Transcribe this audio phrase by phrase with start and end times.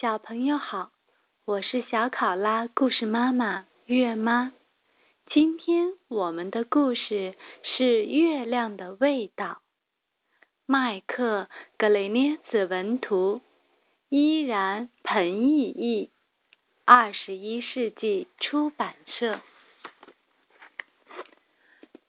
[0.00, 0.92] 小朋友好，
[1.44, 4.54] 我是小考拉故事妈妈月妈。
[5.26, 9.44] 今天我们的故事是《月亮的味道》，
[10.64, 13.42] 麦克格雷涅子文图，
[14.08, 16.10] 依然彭懿译，
[16.86, 19.42] 二十一世纪出版社。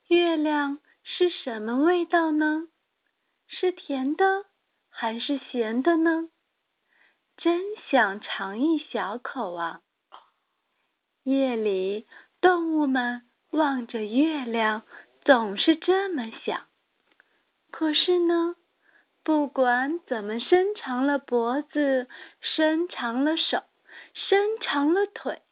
[0.08, 2.68] 月亮是什么味道呢？
[3.48, 4.46] 是甜的
[4.88, 6.30] 还是咸的呢？
[7.42, 9.80] 真想尝一小口啊！
[11.24, 12.06] 夜里，
[12.40, 14.84] 动物们望着月亮，
[15.24, 16.68] 总是这么想。
[17.72, 18.54] 可是呢，
[19.24, 22.06] 不管怎么伸长了脖子，
[22.40, 23.64] 伸长了手，
[24.14, 25.42] 伸长了腿，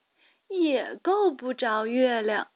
[0.46, 2.46] 也够不着月亮。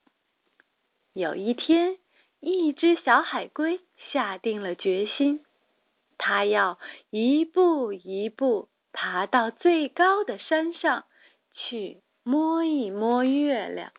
[1.13, 1.99] 有一天，
[2.39, 3.81] 一只小海龟
[4.13, 5.45] 下定了决心，
[6.19, 6.79] 它要
[7.11, 8.69] 一步一步。
[8.95, 11.05] 爬到最高的山上
[11.53, 13.93] 去摸一摸月亮。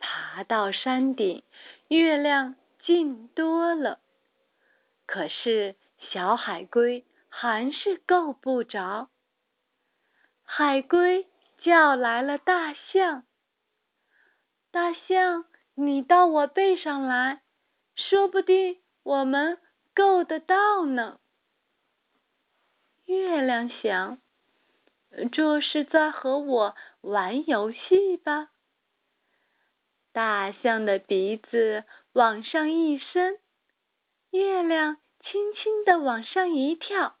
[0.00, 1.44] 爬到山顶，
[1.86, 4.00] 月亮近多了，
[5.06, 5.76] 可是
[6.10, 9.08] 小海龟还是够不着。
[10.42, 11.28] 海龟
[11.62, 13.22] 叫来了大象
[14.72, 17.40] ：“大象，你到我背上来，
[17.94, 19.58] 说不定我们
[19.94, 21.20] 够得到呢。”
[23.18, 24.18] 月亮想
[25.32, 28.50] ：“这是在和我玩游戏吧？”
[30.12, 33.38] 大象的鼻子往上一伸，
[34.30, 37.16] 月亮轻轻的往上一跳，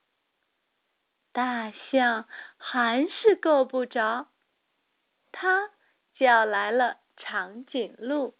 [1.32, 2.26] 大象
[2.56, 4.28] 还是够不着。
[5.30, 5.70] 它
[6.14, 8.34] 叫来了长颈鹿：“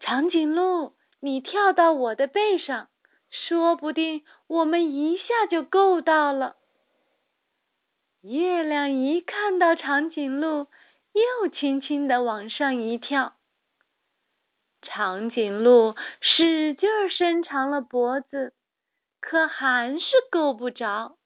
[0.00, 2.88] 长颈鹿，你跳到我的背上。”
[3.48, 6.56] 说不定我们一下就够到了。
[8.22, 10.66] 月亮一看到长颈鹿，
[11.12, 13.36] 又轻轻的往上一跳。
[14.82, 18.54] 长颈鹿使劲伸长了脖子，
[19.20, 21.16] 可还是够不着。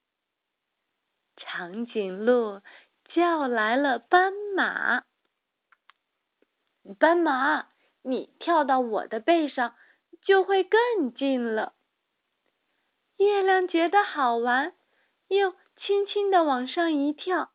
[1.36, 2.60] 长颈鹿
[3.14, 5.04] 叫来了斑马
[6.98, 7.68] ：“斑马，
[8.02, 9.74] 你跳到我的背上，
[10.24, 11.74] 就会更近了。”
[13.20, 14.72] 月亮觉得好玩，
[15.28, 17.50] 又轻轻的往上一跳。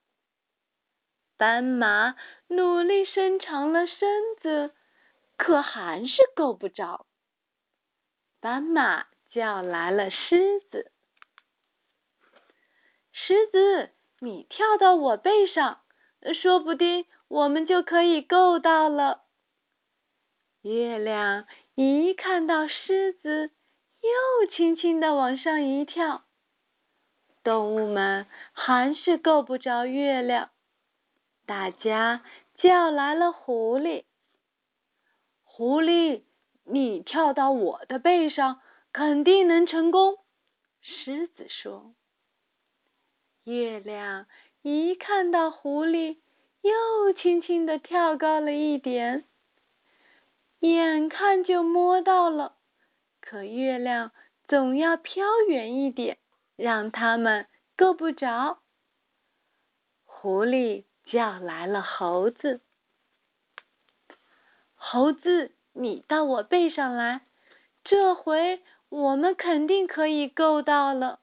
[1.38, 2.16] 斑马
[2.48, 4.76] 努力伸长了身子，
[5.38, 7.08] 可还是够不着。
[8.40, 10.92] 斑马叫来了狮子
[13.12, 13.90] ：“狮子，
[14.20, 15.82] 你跳到我背上，
[16.40, 19.24] 说不定我们就可以够到了。”
[20.62, 23.50] 月亮一看到狮子。
[24.42, 26.26] 又轻轻的往上一跳，
[27.42, 30.50] 动物们还是够不着月亮。
[31.46, 32.22] 大家
[32.56, 34.04] 叫来了狐狸
[35.46, 36.24] ：“狐狸，
[36.66, 38.60] 你跳到我的背上，
[38.92, 40.18] 肯定能成功。”
[40.82, 41.94] 狮子说。
[43.46, 44.26] 月亮
[44.64, 46.18] 一看到狐狸，
[46.62, 49.24] 又轻轻的跳高了一点，
[50.60, 52.58] 眼看就摸到了。
[53.22, 54.12] 可月亮
[54.48, 56.18] 总要飘远一点，
[56.56, 58.60] 让他们够不着。
[60.04, 62.62] 狐狸叫来了猴子
[64.76, 67.26] ：“猴子，你到我背上来，
[67.84, 71.20] 这回我们肯定可以够到了。”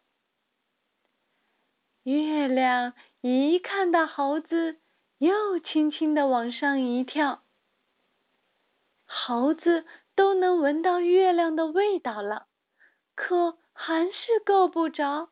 [2.04, 4.80] 月亮一看到猴子，
[5.18, 7.42] 又轻轻的往上一跳。
[9.04, 9.86] 猴子。
[10.14, 12.46] 都能闻到月亮的味道了，
[13.22, 15.28] 可还是够不着。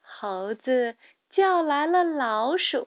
[0.00, 0.96] 猴子
[1.30, 2.86] 叫来了老鼠：“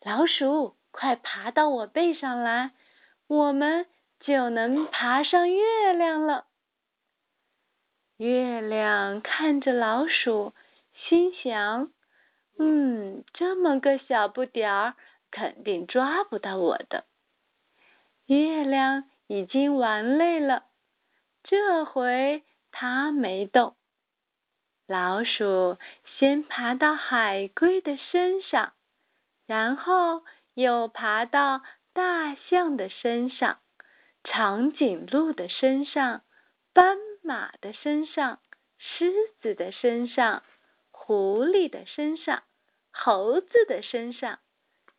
[0.00, 2.70] 老鼠，快爬到我背上来，
[3.26, 3.86] 我们
[4.20, 6.46] 就能爬上月亮了。”
[8.16, 10.54] 月亮看着老鼠，
[10.94, 11.92] 心想
[12.58, 14.94] ：“嗯，这么个小不点儿，
[15.30, 17.04] 肯定抓不到我的。”
[18.24, 20.64] 月亮已经玩累了，
[21.44, 22.42] 这回
[22.72, 23.76] 它没动。
[24.86, 25.78] 老鼠
[26.18, 28.72] 先爬到海龟的身上，
[29.46, 30.24] 然后
[30.54, 31.62] 又爬到
[31.92, 33.60] 大象的身上、
[34.24, 36.22] 长颈鹿的身上、
[36.72, 38.40] 斑马的身上、
[38.78, 40.42] 狮子的身上、
[40.90, 42.42] 狐狸的身上、
[42.90, 44.38] 猴子的身上，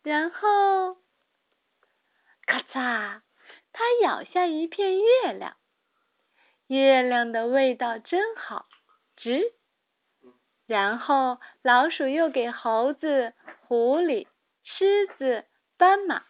[0.03, 0.97] 然后。
[2.47, 3.21] 咔嚓！
[3.73, 5.57] 它咬下一片月亮，
[6.67, 8.65] 月亮的味道真好，
[9.15, 9.53] 值
[10.65, 13.33] 然后老鼠又给猴子、
[13.67, 14.25] 狐狸、
[14.63, 15.45] 狮子、
[15.77, 16.23] 斑马、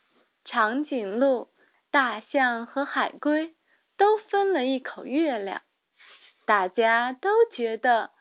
[0.44, 1.48] 长颈鹿、
[1.90, 3.56] 大象和海龟
[3.96, 5.62] 都分了一口月亮。
[6.46, 8.12] 大家都觉得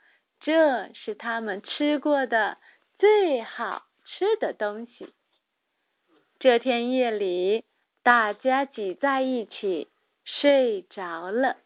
[0.40, 2.58] 这是他们吃过的
[2.96, 5.12] 最好吃的东西。
[6.38, 7.64] 这天夜里，
[8.04, 9.88] 大家挤在一起
[10.24, 11.56] 睡着了。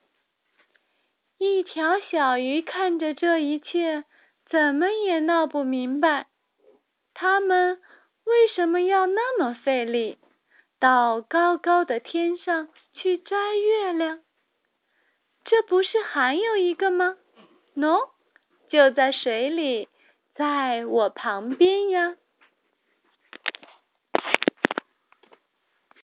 [1.38, 4.04] 一条小鱼看着这一切，
[4.50, 6.26] 怎么也闹不明白，
[7.14, 7.80] 他们
[8.24, 10.18] 为什么要那么费力，
[10.80, 14.20] 到高高的天上去摘月亮？
[15.44, 17.16] 这不是还有一个吗？
[17.76, 18.10] 喏，
[18.68, 19.88] 就在水里，
[20.34, 22.16] 在我旁边呀。